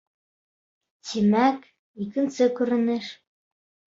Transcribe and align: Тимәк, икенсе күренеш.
Тимәк, 1.09 1.67
икенсе 2.05 2.47
күренеш. 2.61 3.13